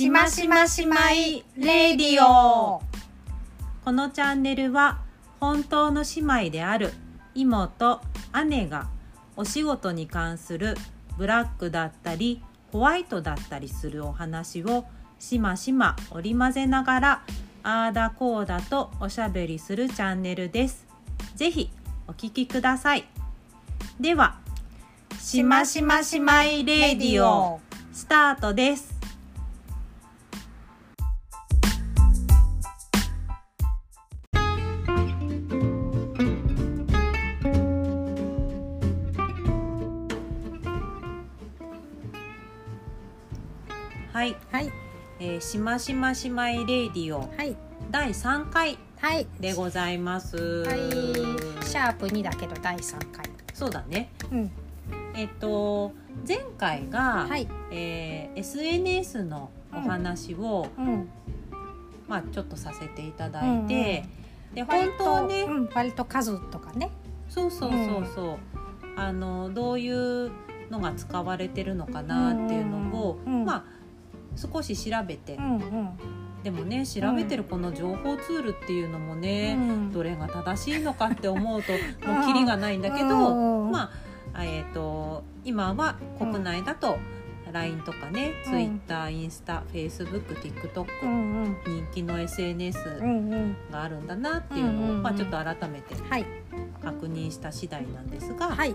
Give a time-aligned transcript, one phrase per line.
[0.00, 2.80] しましましまいレディオ
[3.84, 5.02] このチャンネルは
[5.40, 6.94] 本当の姉妹である
[7.34, 8.00] 妹
[8.46, 8.88] 姉が
[9.36, 10.74] お仕事に関する
[11.18, 12.42] ブラックだったり
[12.72, 14.86] ホワイトだったりするお話を
[15.18, 17.22] しましま織り交ぜながら
[17.62, 20.86] あーだこーだとおしゃべりするチャンネルです。
[21.34, 21.70] ぜひ
[22.08, 23.04] お聞きください。
[24.00, 24.38] では、
[25.18, 27.60] しましましまいレディオ
[27.92, 28.89] スタートです。
[45.50, 47.56] しましましまいレディオはい。
[47.90, 49.26] 第3回はい。
[49.40, 50.36] でございます。
[50.36, 50.78] はい。
[51.66, 53.28] シャープ2だけど第3回。
[53.52, 54.12] そうだね。
[54.30, 54.50] うん。
[55.16, 55.90] えっと
[56.24, 57.48] 前回が、はい。
[57.72, 61.08] えー SNS のお話を、うん。
[62.06, 64.04] まあちょっとさせていただいて、
[64.54, 66.92] で本割と当はね、うん、割と数とかね。
[67.28, 68.38] そうそうそうそう、
[68.94, 70.30] あのどういう
[70.70, 73.44] のが使われてるのかなっていうのを、うんうんうん。
[73.46, 73.79] まあ
[74.36, 75.90] 少し調べて、うんうん。
[76.42, 79.92] でもね調べてるこの情報ツールっていうのもね、うん。
[79.92, 81.72] どれが正しいのかって思うと
[82.06, 83.90] もうキリがないんだけど、うんま
[84.32, 86.98] あえー、と今は国内だと
[87.52, 88.52] LINE とかね、うん。
[88.52, 91.56] Twitter インスタ FacebookTikTok、うんうん。
[91.66, 92.78] 人気の SNS
[93.70, 95.02] があるんだなっていうのを、うんうんうん。
[95.02, 96.24] まあ、ちょっと改めてはい。
[96.82, 98.74] 確認した次第なんですが、はい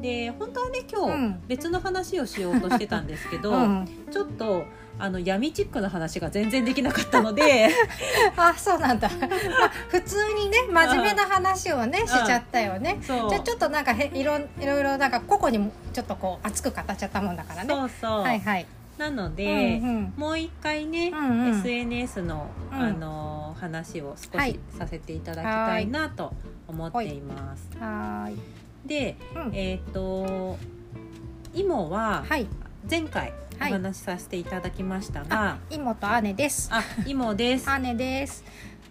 [0.00, 1.42] で本当はね今日うん。
[1.46, 3.88] 別の話をしようとしてたんですけど、 うん。
[4.10, 4.64] ちょっと
[4.98, 7.68] あの闇チックな話が全然できなかったので
[8.36, 9.26] あそうなんだ、 ま
[9.66, 12.98] あ、普通にね真面目な話をねしちゃったよね。
[13.02, 13.30] そう。
[13.30, 17.68] じゃあちょっとなんかへいろいろいろなんか個々にもちょっとこう熱く語っちゃったもんだからね。
[17.68, 18.66] そうそう、はいはい。
[18.96, 19.44] なので、
[19.82, 20.12] うんうん。
[20.16, 21.58] もう一回ね、うんうん。
[21.58, 22.78] SNS の、うん。
[22.78, 24.52] あの話を少はい。
[24.52, 26.32] しさせていただきたいなと
[26.66, 27.68] 思っています。
[27.78, 28.38] はーい
[28.86, 29.54] で、うん。
[29.54, 30.58] えっ、と
[31.54, 32.46] 妹ははい。
[32.88, 33.72] 前回おはい。
[33.72, 36.68] 話しさせていただきましたあが、妹姉です。
[36.72, 37.68] あ、妹です。
[37.80, 38.44] 姉です。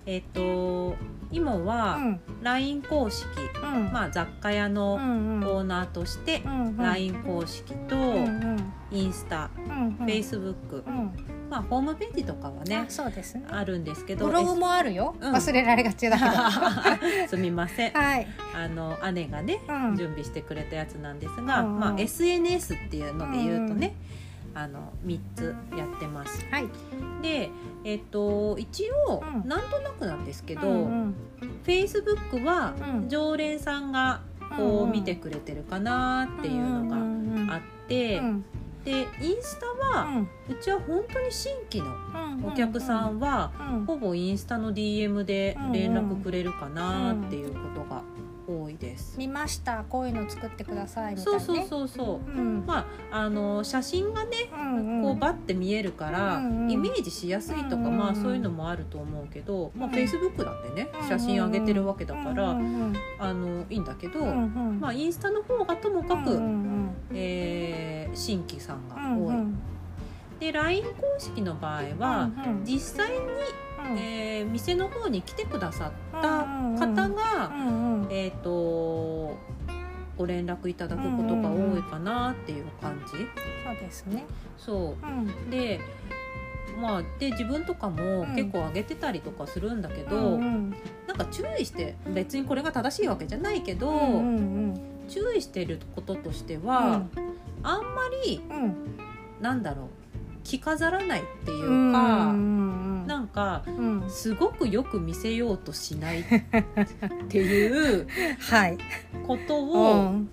[0.05, 0.95] えっ、と
[1.31, 2.19] 妹うはん。
[2.41, 3.27] LINE 公式、
[3.63, 3.91] うん。
[3.91, 6.41] まあ雑貨屋うのオーナーとして
[6.77, 7.95] LINE 公式と
[8.91, 10.05] インスタ、うんうん。
[10.05, 11.11] Facebook、うん
[11.55, 13.45] まあホームページとかはねあそうですね。
[13.49, 14.25] あるんですけど。
[14.25, 15.33] ブログもあるよ、うん。
[15.33, 16.31] 忘れられがちだけど。
[17.29, 17.91] すみません。
[17.93, 18.27] はい。
[18.53, 19.95] あの姉がね、うん。
[19.95, 23.95] 準備してくれたやつなんですが、まあ、SNS っていうので言うとね、
[24.53, 26.45] あの3つやってます。
[26.51, 26.67] はい。
[27.21, 27.49] で、
[27.85, 29.47] えっと一応、うん。
[29.47, 31.15] なんとなくなんですけど、うんうん。
[31.65, 33.09] Facebook はうん。
[33.09, 34.19] 常連さんが
[34.57, 38.45] こう見てくれてるかなっていうのがあって、うん
[38.85, 39.65] でインスタ
[39.97, 43.85] は、うちは本当に新規のうんお客さんは、うん。
[43.85, 48.03] ほぼインスタの DM で連絡くれるかなっていうことが
[48.47, 49.17] 多いです。
[49.17, 49.83] 見ました。
[49.89, 51.45] こういうの作ってくださいみたいなね。
[51.45, 52.29] そうそうそうそう。
[52.29, 55.01] うんまああの写真がね、うんうん。
[55.01, 56.71] こうバッて見えるから、うんうん。
[56.71, 57.97] イメージしやすいとか、うんうん。
[57.97, 59.93] まあそういうのもあると思うけど、まあうん。
[59.93, 64.79] フェイスブックだってね、うん写真上げてるわけだから、うんうんあのいいんだけど、うんうん。
[64.79, 66.95] まあインスタの方がともかく、うんうん。
[67.13, 69.03] えー新規さんが多い。
[69.05, 69.37] うん。
[69.37, 69.59] うん
[70.39, 72.65] で LINE 公式の場合は、うんうん。
[72.65, 73.97] 実際に、うん。
[73.97, 76.45] えー店の方に来てくださった
[76.77, 77.51] 方が、
[78.09, 79.37] えっ、と
[80.17, 83.11] ご連絡いただくことが多いかなっていう感じ。
[83.11, 84.25] そうですね。
[84.57, 84.95] そ
[85.47, 85.51] う。
[85.51, 85.79] で
[86.81, 88.35] まあで自分とかもうん。
[88.35, 90.69] 結構上げてたりとかするんだけど、うんうん。
[91.07, 94.21] なんか注意して別にこれが正しいわけじゃないけど、
[95.07, 97.09] 注意してることとしてうは、ん。
[97.63, 98.73] あんまりうん。
[99.41, 99.87] なんだろう
[100.43, 104.09] 着飾らないっていううんか、うんなんかうん。
[104.09, 106.23] すごくよく見せようとしない っ
[107.29, 108.07] ていう
[108.39, 108.77] はい。
[109.27, 110.29] ことうをん。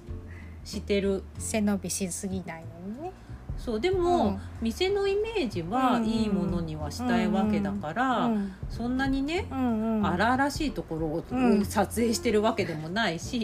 [0.64, 1.22] してる。
[1.38, 3.12] 背伸びしすぎないのにね。
[3.58, 4.38] そうでも、うん。
[4.60, 8.52] 店のイメージはうんいいものにはしたいわけだから、うん。
[8.68, 10.06] そんなにね、うんうん。
[10.06, 11.64] 荒々しいところをうん。
[11.64, 13.40] 撮影してるわけでもないし、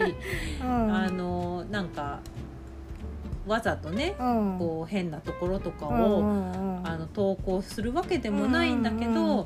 [0.61, 0.93] うん。
[0.95, 2.19] あのなんか
[3.49, 4.57] わざとね、うん。
[4.57, 6.87] こう変なところとかうんを、うんうん。
[6.87, 9.45] あの投稿するわけでもないんだけど、うん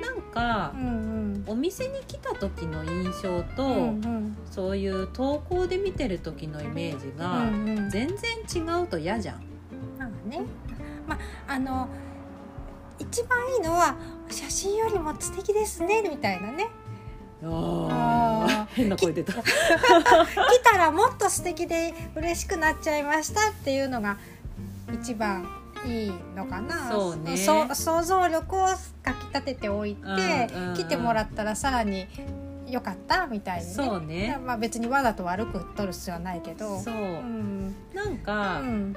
[0.00, 4.36] なんかう、んお店に来た時の印象と、うんうん。
[4.50, 7.90] そういう投稿で見てる時のイメージうがんうん。
[7.90, 8.16] 全然
[8.54, 9.42] 違うと嫌じゃん。
[9.98, 10.42] まあね。
[11.06, 11.88] まああの
[12.98, 13.96] 一番いいのは
[14.28, 16.68] 写真よりも素敵ですねみたいなね。
[17.44, 19.32] あ変な声出た。
[19.32, 19.42] 来
[20.64, 24.18] たらもっと素敵で嬉しくなっちゃいましたっていうのが
[24.92, 25.48] 一番
[25.86, 26.90] いいのかな。
[26.90, 27.36] そうね。
[27.36, 28.66] そ想像力を
[29.02, 32.06] かきたてておいて、うんうん来てもらったらさらに
[32.66, 33.72] よかったみたいにね。
[33.72, 34.38] そうね。
[34.44, 36.78] まあ、別にわざと悪く取る必要はないけど。
[36.80, 37.74] そう、ん。
[37.94, 38.94] なんうか、ん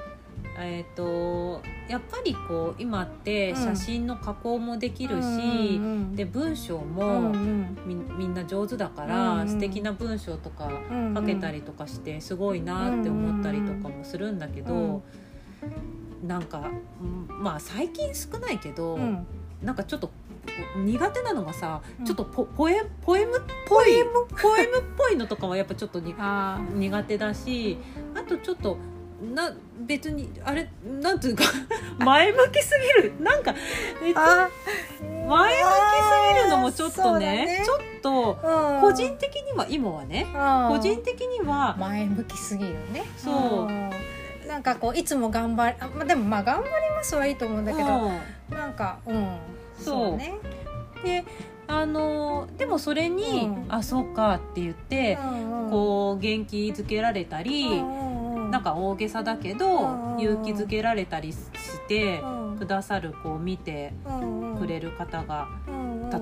[0.58, 7.76] えっ、とやっぱりこう今って写真の加工もできるし、うんで文章うんもうん。
[7.86, 9.48] みみんな上手だから、うんうん。
[9.48, 15.02] 素敵な文章とかうん書けたりとかしてすごいなって思ったりとかもするんだけど、
[16.26, 16.70] なんか
[17.00, 17.42] うん。
[17.42, 19.26] まあ最近少ないけど、うん。
[19.62, 20.10] なんかちょっと
[20.76, 22.04] 苦手なのがさ、うん。
[22.04, 23.86] ちょっとポポエポエムっぽい
[24.38, 24.80] ポエム？
[24.80, 27.78] っぽいのとかはやっぱちょっと 苦手だし
[28.14, 28.76] あとちょっと
[29.22, 31.44] な別にあれなんていうか
[32.04, 33.12] 前向きすぎる。
[33.20, 33.54] なんか
[34.00, 34.48] 別にあ
[35.28, 35.74] 前向き
[36.28, 40.26] すぎるのもちょっとねちょっとょ個人的には今はね
[40.68, 43.04] 個人的には前向きすぎるね。
[43.16, 43.70] そう。
[43.70, 43.90] ん。
[44.46, 47.88] なんかこういつも頑張りあ、まあ、でもまあ頑張りますはいいと思うんだけど、
[48.50, 48.56] うん。
[48.56, 49.36] なんかうん。
[49.78, 50.16] そう。
[50.16, 50.34] ね。
[51.04, 51.24] で
[51.68, 53.74] あのでもそれに、うん。
[53.74, 55.70] あそうかって言って、うんうん。
[55.70, 58.11] こう元気づけられたり、うんうん
[58.52, 61.38] なんか大げさだけど、うん勇気づけられたりし
[61.88, 62.42] てうん。
[62.58, 63.92] くださるこう見て
[64.60, 65.48] くれる方が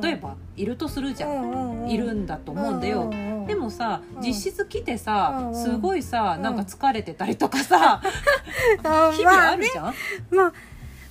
[0.00, 3.10] 例えばいるとするじゃん、いるんだと思うんだよ。
[3.46, 4.22] でもさうん。
[4.22, 6.42] 実質来てさ、すごいさうん。
[6.42, 8.00] なんか疲れてたりとかさ、
[8.84, 9.94] あ 日々あるじゃん、
[10.30, 10.52] まあ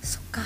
[0.02, 0.40] そっか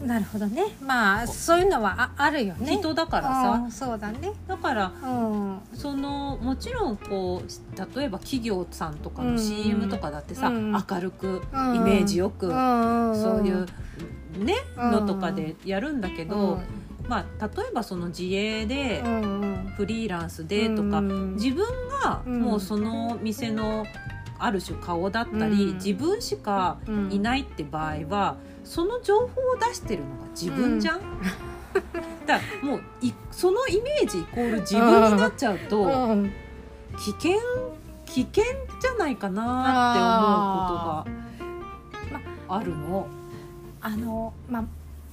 [0.00, 0.76] なるほどね。
[0.80, 2.76] まあそういうのはああるよね。
[2.76, 3.50] 人だからさ。
[3.64, 4.32] うんそうだね。
[4.46, 5.58] だからうん。
[5.74, 9.38] そのもちろんこう例えば企業さんとかのうん。
[9.38, 10.72] CM とかだってさ、うん。
[10.72, 11.76] 明るくうん。
[11.76, 12.52] イメージよく、うん。
[13.20, 13.66] そういう
[14.38, 14.90] ね、うん。
[14.92, 17.08] のとかでやるんだけど、うん。
[17.08, 19.02] まあ、例えばその自営で
[19.76, 21.66] フリーランスでとか、うん自分
[22.02, 22.42] がうん。
[22.42, 23.84] もうその店の
[24.38, 25.74] ある種顔だったり、うん。
[25.74, 26.78] 自分しか
[27.10, 28.36] いないって場合は
[28.68, 31.00] その情報を出してるのが自分じゃん、
[32.26, 36.30] だからもういそのイメージイコール自分になっちゃうと、うん。
[36.98, 37.32] 危険？
[38.04, 38.44] 危険
[38.80, 41.18] じゃないかなって
[42.10, 43.08] 思うことがあるの。
[43.80, 44.64] あのまあ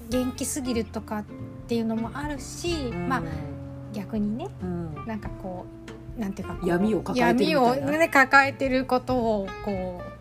[0.09, 1.23] 元気すぎるとかっ
[1.67, 3.07] ていうのもあるし、うん。
[3.07, 3.23] まあ
[3.93, 5.05] 逆にねうん。
[5.05, 5.65] なんかこ
[6.17, 7.75] うなんていうか闇を抱えてるみたいな。
[7.77, 10.14] 闇をね抱えてることをこう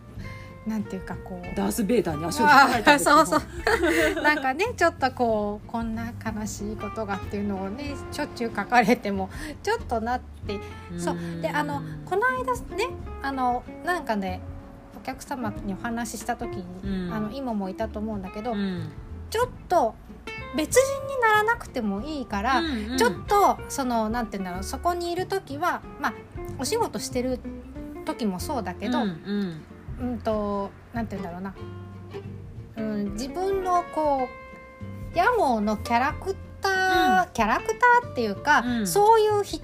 [0.66, 1.56] なんていうかこう。
[1.56, 4.22] ダース・ベイダーに足を引っ張られたそうそう。
[4.22, 9.30] なんかねちょっとこうこんな悲しいことがっていうのをねしょっちゅう書かれても
[9.62, 10.58] ちょっとなって。
[10.98, 11.16] そう。
[11.40, 12.88] であのこの間ね
[13.22, 14.40] あのなんかね
[14.96, 17.12] お客様にお話しした時に、うん。
[17.12, 18.88] あの今もいたと思うんだけど、うん。
[19.30, 19.94] ちょっと
[20.56, 26.14] 別人にならなくてもいいから、うんうんちょっとそのなんて言うんだろうそこにいる時はまあ
[26.58, 27.40] お仕事してる
[28.04, 29.62] 時もそうだけど、ううんん
[30.00, 31.54] うんとなんて言うんだろうな、
[32.76, 34.44] うん、自分のこう
[35.16, 37.66] ヤモのキャラクター、キャラク
[38.02, 38.86] ターっていうか、うん。
[38.86, 39.62] そういう人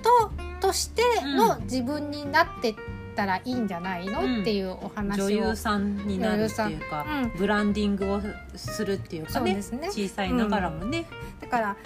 [0.61, 1.62] としてのうん。
[1.65, 2.75] 自分になってっ
[3.17, 7.05] たらいいんじゃないの、うんっていうお話を女優さんになるっていうか、
[7.37, 8.21] ブランディングを
[8.55, 9.55] するっていうかね。
[9.55, 9.62] ね。
[9.91, 11.06] 小さいながらもね、
[11.41, 11.77] だから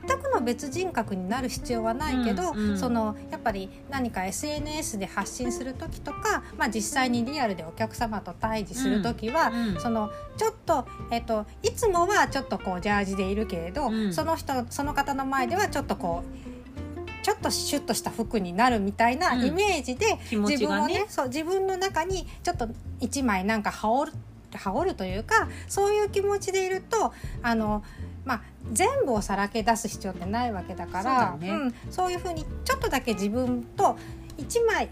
[0.00, 2.78] 全くの別人格になる必要はないけど、うんうん。
[2.78, 14.12] そのやっぱり何か SNS で発信する時とか、まあ、実際にリアルでお客様と対峙する時は、うんそのちょっと,、えっといつもはちょっとこうジャージでいるけれど、うん。
[14.12, 19.46] その人その方の前ではちょっとこうちょっとシュッとした服になるみたいなうん。
[19.46, 22.68] イメージで、気持自分をねそう自分の中にちょっと
[23.00, 24.18] 一枚なんか羽織る
[24.56, 27.82] 羽織るというかそういう気持ちでいるとあの、
[28.28, 28.40] まあ、
[28.72, 31.50] 全部をさらけ出す必要ってないわけだからそうだね。
[31.68, 33.96] ん、そういうふうにちょっとだけ自分と
[34.36, 34.90] 一枚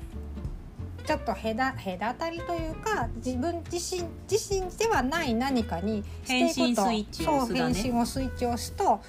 [1.07, 9.01] ちょっと隔隔たりというか自分自身自身ではない何かにしていくと変身スイッチを変身をスイッチを押すと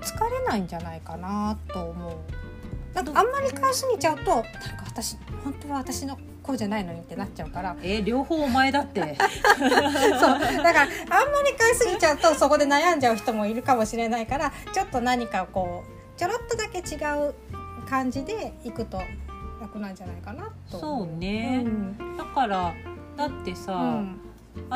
[0.00, 2.14] 疲れないんじゃないかなと思う。
[2.94, 4.48] なんかあんまり返しすぎちゃうとなんか
[4.86, 6.18] 私本当は私の
[6.50, 7.76] こうじゃないのにってなっちゃうから。
[7.80, 9.00] えー両方お前だって。
[9.00, 9.18] そう。
[9.60, 16.96] だからあんまり返しすぎちゃうとそこで悩んじゃう人もいるかもしれないからちょっと何かこうちょろっとだけ違
[17.28, 17.34] う
[17.88, 19.00] 感じでいくと
[19.60, 21.62] 楽なんじゃないかなと思そうね。
[21.64, 22.16] うん。
[22.16, 22.74] だから
[23.16, 24.20] だってさ、うん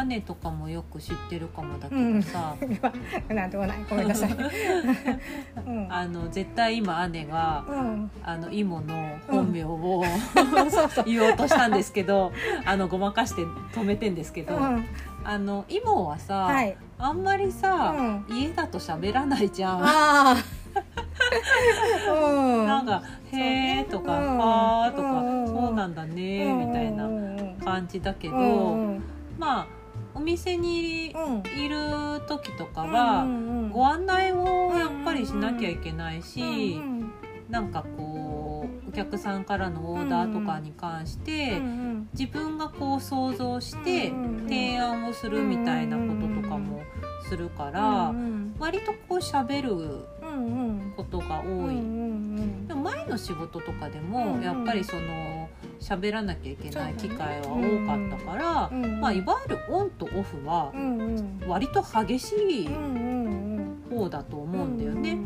[0.06, 2.20] 姉とかもよく知ってるかもだけうん。
[2.20, 2.56] どさ、
[3.28, 3.78] なんでもない。
[3.88, 4.30] ごめんなさい。
[5.66, 5.92] うん。
[5.92, 10.04] あの絶対今姉がうん、あのイモの本名を、
[10.70, 11.04] そうそう。
[11.06, 12.32] 言おうとしたんですけど
[12.64, 14.84] あのごまかして止めてんですけど、うん、
[15.24, 16.76] あのイモはさ、はい。
[16.98, 18.24] あんまりさ、うん。
[18.36, 19.82] 家だと喋らないじゃん。
[19.82, 20.36] ああ。
[22.12, 22.66] うん。
[22.66, 24.38] なんか「そうへえ」ねとか「うん。
[24.38, 25.44] はー」とかうん。
[25.44, 29.02] うん「そうなんだね」みたいなな感じだけど、うんうん
[29.38, 29.66] まあ
[30.14, 33.26] お店にうんいる時とかは、
[33.72, 36.40] ご案内をやっぱりしなきゃいけないし、
[36.78, 37.12] うん
[37.50, 41.60] なんかこうお客さんからのオーダーとかに関して、
[42.18, 44.12] 自分がこう想像して
[44.48, 46.82] 提案をするみたいなこととかも
[47.28, 50.06] するから、うん割とこう喋る
[50.96, 51.82] ことが多い。
[52.74, 54.42] 前の仕事とかでうんもうん。
[54.42, 55.43] やっぱりその
[55.84, 58.84] 喋らなきゃいけない機会は多かったから、うん。
[58.84, 60.72] うんまあ、いわゆるオンとオフは
[61.46, 62.68] 割と激しい
[63.90, 65.18] 方だと思うんだよね。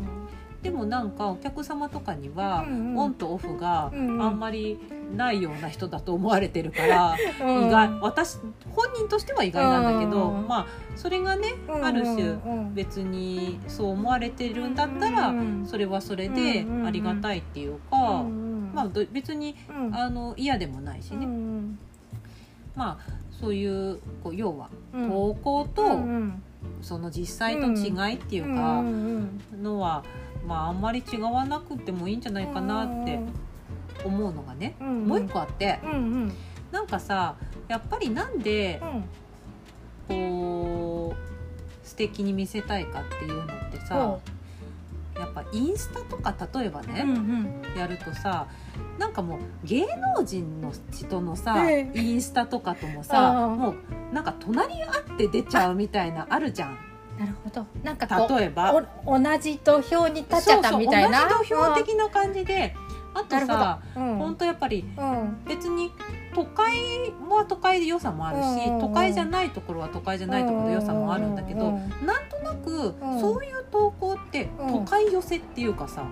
[0.61, 4.77] でもなんかお客様とかにはオンとオフがあんまり
[5.15, 7.67] ないような人だと思われてるからうん。
[7.67, 7.89] 意外。
[8.01, 8.39] 私
[8.69, 18.48] 本人としては意外なんだけどうんまあそれがねうんある種うん別にそう思われてるんだったらうんそれはそれでありがたいっていうかうん
[18.83, 19.95] まあど別にうん。
[19.95, 21.77] あの嫌でもないしうねん。
[22.75, 25.09] まあそういうこう要はうん。
[25.09, 26.41] 投稿うとん。
[26.81, 30.03] その実際と違いっていううかんのは
[30.45, 33.19] まああんまり違わなくてもいいんじゃないかなって
[34.05, 35.95] 思うのがねうんもう一個あってうんう
[36.25, 36.33] ん。
[36.71, 37.35] なんかさ
[37.67, 38.81] やっぱりなんで
[40.09, 40.15] うん。
[40.15, 44.19] こう素敵に見せたいかっていうのってさやっ
[45.43, 47.77] ぱインスタとか例えばね、うんうん。
[47.77, 48.47] やるとさ
[48.97, 51.99] なんかもう芸能人の人のさ、ええ。
[51.99, 56.77] インスタとかともあさあもうなんか隣り合って出ちゃうみたいなあるじゃん。
[57.19, 57.65] なるほど。
[57.83, 58.73] なんか例えば。
[59.05, 61.21] お同じ土俵に立っちゃったみたいな。
[61.21, 62.73] そうそう同じ土俵的な感じで
[63.13, 64.15] あとさうん。
[64.17, 65.37] 本当やっぱりうん。
[65.45, 65.91] 別に
[66.33, 66.75] 都会
[67.29, 73.19] は都会で良さもあるし、うん都会じゃないところは都会じゃないところで良さもあるんだけど、うんなんとなくうん。
[73.19, 74.73] そういう投稿ってうん。
[74.73, 76.03] 都会寄せっていうかさ、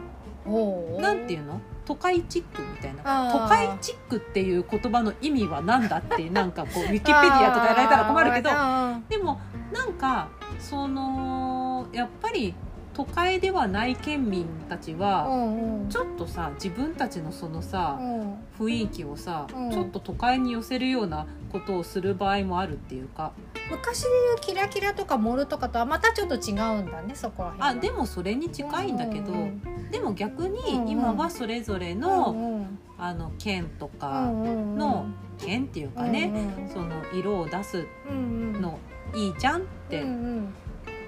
[0.45, 1.59] おーなんていうの？
[1.85, 3.31] 都会チックみたいな。
[3.31, 9.39] 都会チックっていう言葉の意味は何だって なんかこうウィキペディアとかやられたら困るけどあでも
[9.71, 10.27] なんか
[10.59, 12.53] そのやっぱり
[12.97, 15.89] 都会ではない県民たちはんうん。
[15.89, 18.33] ちょっとさ自分たちのそのさうん。
[18.59, 19.71] 雰囲気をさうん。
[19.71, 23.33] ちょっと都会に寄せるようなことをする場合もあるっていうか。
[23.69, 27.67] 昔でいうキラキラとかモルとかとはまたちょっと違うんだねそこら辺は。
[27.67, 29.61] あでもそれに近いんだけどうん
[29.91, 32.79] でも逆に今はそれぞれうんのうん。
[32.97, 35.05] あの県とうかの
[35.37, 36.31] 県っていうかね
[36.73, 38.79] その色を出すの
[39.13, 40.53] いいじゃんっうんてうん。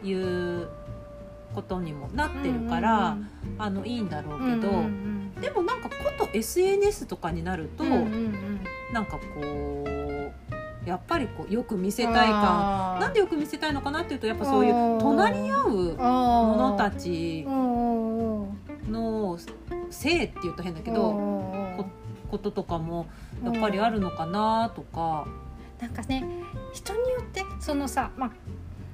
[0.03, 0.67] いう
[1.53, 3.17] ことにもなってるから、
[3.57, 8.59] あのいいんだろうけど、うんうんでもなんかこと SNS とかになると、うんうんうん。
[8.93, 9.85] なんかこ
[10.85, 19.37] うやっぱりこうよく見せたい感なんでよく見せたいのかなっていうとやっぱそういう隣り合うものたちうんうんうんの
[19.91, 21.85] 性って言うと変だけどうん
[22.31, 23.07] こととかも
[23.43, 25.27] やっぱりあるのかなとか。
[25.79, 26.25] なんかね
[26.73, 28.31] 人によってそのさまあ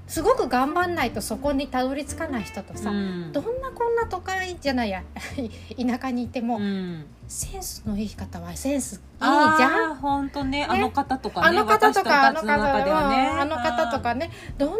[0.07, 3.31] すごく頑張んないとそこにたどり着かない人とさ、うん。
[3.31, 5.03] どんなこんな都会じゃないや
[5.77, 7.05] 田舎にいても、うん。
[7.27, 9.91] センスのいい方はセンスいいじあゃん。
[9.93, 10.65] ー本当ね。
[10.69, 14.77] あの方とかねあの方とかあの私たちの中ではねうんあの方とかねどんな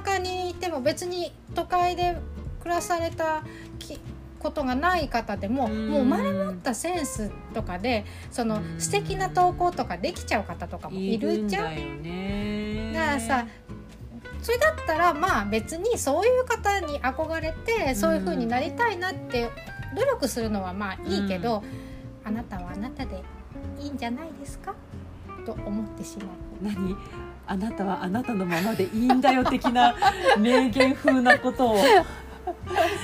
[0.00, 2.16] 田舎にいても別に都会で
[2.60, 3.42] 暮らされた
[3.80, 3.98] き
[4.38, 5.88] ことがない方でも、うん。
[5.90, 8.80] もう生まれ持ったセンスとかでそのうん。
[8.80, 11.72] 素敵な投稿とかできちゃう方とかもいるじゃん。
[11.72, 12.92] いるんだよね。
[12.94, 13.46] だからさ
[14.42, 19.50] それだったらまあ別にそういう方に憧れてそういう風になりたいなって
[19.96, 21.62] 努力するのはまあいいけど、
[22.24, 23.22] あなたはあなたで
[23.80, 24.74] いいんじゃないですか？
[25.46, 26.28] と思ってしまう。
[26.62, 26.96] 何？
[27.46, 29.94] あなたはあなたのままでいいんだよ的な
[30.38, 31.76] 名言風なことを。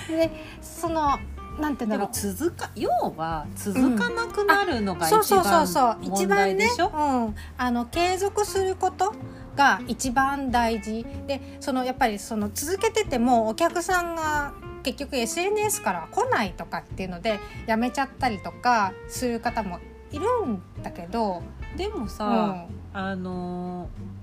[0.09, 1.19] でその
[1.59, 2.09] なんてだろう。
[2.13, 9.15] 続か要は続かなくなるのがそう一そうそうそう番問一番ね題でしょ、うん、あの継続すること
[9.57, 11.05] が一番大事。
[11.27, 19.81] でそのやっぱりその続けててもお客さんが結局 SNS から来ないとかっていうのでやめちゃったりとかする方も
[20.13, 21.43] いるんだけど、
[21.77, 22.69] でもうさ、ん。
[22.93, 24.15] あのー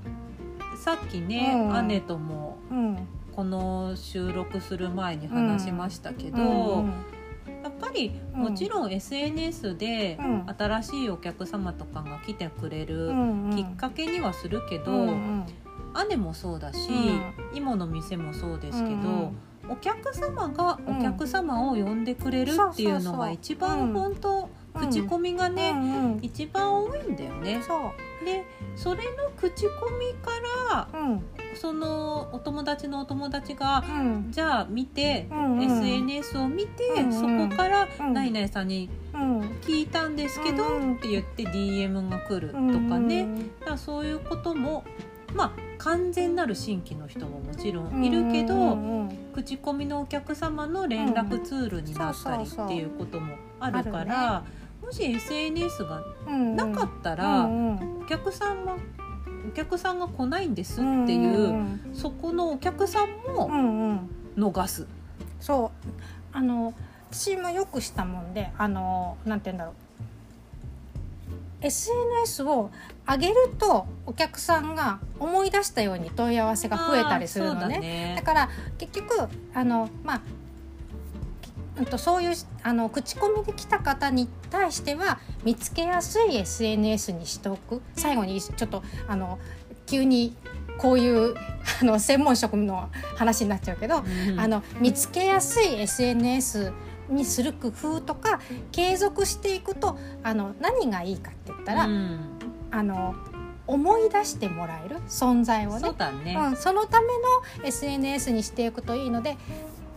[0.77, 1.87] さっきね、うん。
[1.89, 6.93] 姉ともうん、この収録する前に話しましたけど、うん
[7.63, 10.45] やっぱりもちろん SNS でうん。
[10.57, 13.11] 新しいお客様とかが来てくれる
[13.55, 15.15] きっかけにはするけど、
[16.09, 19.37] 姉もそうだし、う今の店もそうですけど、うん
[19.69, 20.97] お客様がうん。
[20.97, 26.19] お客様を呼んでくれるっていうのが一番本当、うん口コミがね、うんうん。
[26.21, 27.61] 一番多いんだよね。
[27.61, 28.45] そう、で
[28.77, 30.31] それの口コミか
[30.71, 31.23] らうん
[31.55, 34.31] そのお友達のお友達がうん。
[34.31, 38.13] じゃあ見て、SNS を見て、そこからうん。
[38.13, 39.39] 何々さんにうん。
[39.61, 43.27] 聞いたんですけど、って言って DM が来るとかね、
[43.59, 44.83] だからそういうことも
[45.33, 48.77] まあ完全なる新規の人ももちろんいるけど、
[49.33, 54.43] 口コミのお客様の連絡ツールになったりっていうこともあるから、
[54.81, 58.77] もし SNS がうんなかったら、お客さんは
[59.47, 64.09] お客さんが来ないんですっていう、んそこのお客さんうもんうん。
[64.37, 64.87] 逃す。
[65.39, 65.87] そう。
[66.33, 66.73] あの
[67.11, 69.73] 私もよくしたもんであのなんて言うんだろう。
[71.63, 72.71] SNS を
[73.07, 77.79] 上げるとお客さんが思い出したように問い合わせが増えたりするのね。
[77.79, 78.13] ね。
[78.15, 80.21] だから結局あのまあ
[81.77, 87.81] うんとそういうあの口コミで来た方に対しては見つけやすい SNS にしておく。
[87.95, 89.39] 最後にちょっとあの
[89.85, 90.35] 急に
[90.77, 91.35] こういう
[91.81, 94.39] あの専門職の話になっちゃうけど、うん。
[94.39, 96.73] あの見つけやすい SNS
[97.09, 98.39] にする工夫とか
[98.71, 102.19] 継続していくとあの何がいいかって言ったら、うん。
[102.71, 103.15] あの
[103.67, 105.79] 思い出してもらえる存在をね。
[106.11, 109.37] ね、うん、そのための SNS にしていくといいので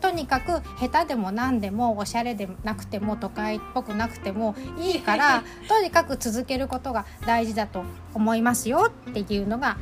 [0.04, 9.78] とにかく下手でも何でもおしゃれでなくても都会っぽくなくてもいいからとにかく続けることが大事だと思いますよっていうのが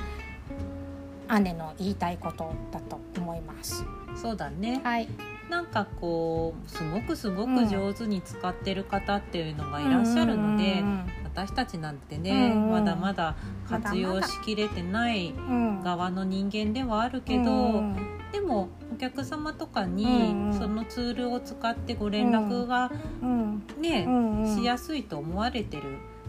[1.40, 3.84] 姉の言いたいことだと思います。
[4.14, 4.80] そうだね。
[4.84, 5.08] はい、
[5.50, 12.70] なんかこうすごくすごく上手に使ってる方っていうのがいらっしゃるので、うん私たちなんてね、うんうん。
[12.72, 13.36] まだまだ
[13.66, 15.82] 活用しきれてないうん。
[15.82, 17.96] 側の人間ではあるけど、うん。
[18.32, 23.62] でもお客様とかにそのツールを使ってご連絡がうん。
[23.80, 25.82] ね、うんしやすいと思われてる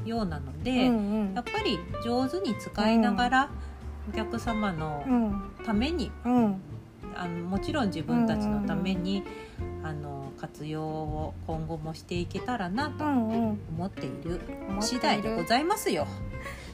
[0.05, 0.85] ようなので、
[1.35, 3.49] やっぱり上手に使いながら、
[4.09, 5.51] お客様のうん。
[5.65, 6.61] ためにうん。
[7.15, 9.23] あのもちろん自分たちのために、
[9.83, 13.59] あの活用を今後もしていけたらなとうんうん。
[13.77, 14.81] 思っている思っている。
[14.81, 16.07] 次第でございますよ。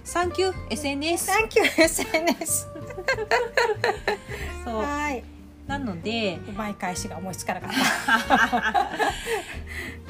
[0.06, 2.68] サンキュー SNS サンキュー SNS
[4.64, 4.76] そう。
[4.78, 5.39] はい
[5.70, 8.90] なのでうまい返しが思いつかなかった。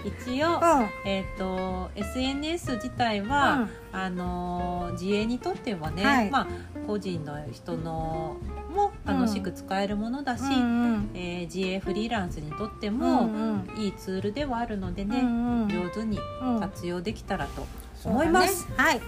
[0.05, 0.61] 一応、
[1.03, 6.31] えっ、と SNS 自体は、あの自営にとってはね、はい。
[6.31, 6.47] まあ
[6.87, 8.37] 個人の人の
[8.73, 10.57] も楽しく使えるものだし、うんう
[10.99, 11.09] ん。
[11.13, 13.81] えー自営フリーランスにとってうもんうん。
[13.81, 15.67] いいツールではあるのでね、うんうん。
[15.67, 17.67] 上手にうん活用できたらと
[18.05, 18.65] 思います。
[18.77, 19.01] はい。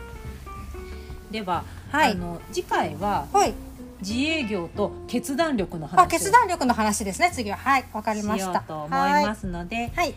[1.31, 2.11] では、はい。
[2.11, 3.53] あの次回ははい
[4.01, 6.09] 自営業と決断力の話。
[6.09, 7.31] 決断力の話ですね。
[7.33, 7.57] 次は。
[7.57, 10.15] はいわかりましようしたと思いますので、はい。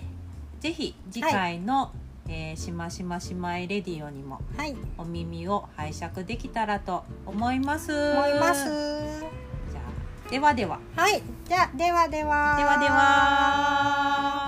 [0.61, 1.93] ぜひ次回の、
[2.29, 4.75] えーしましましまいレディオにもはい。
[4.97, 7.93] お耳を拝借できたらと思います。
[7.93, 8.65] 思います。
[9.71, 9.81] じゃ
[10.27, 10.79] あではでは。
[10.97, 11.23] はい。
[11.47, 12.57] じゃあではでは。
[12.57, 14.44] ではでは。